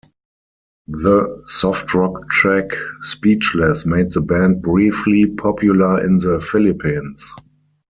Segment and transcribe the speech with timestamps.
[0.87, 2.71] The soft rock track
[3.03, 7.35] "Speechless" made the band briefly popular in the Philippines.